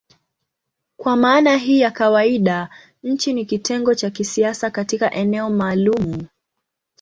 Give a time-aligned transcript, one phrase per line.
[0.97, 2.69] Kwa maana hii ya kawaida
[3.03, 6.27] nchi ni kitengo cha kisiasa katika eneo maalumu.